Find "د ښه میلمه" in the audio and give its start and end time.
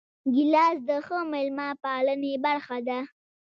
0.87-1.67